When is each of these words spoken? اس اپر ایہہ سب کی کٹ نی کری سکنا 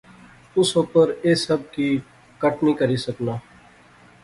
اس 0.57 0.69
اپر 0.81 1.07
ایہہ 1.23 1.39
سب 1.47 1.61
کی 1.73 1.87
کٹ 2.41 2.53
نی 2.65 2.73
کری 2.79 2.97
سکنا 3.05 3.35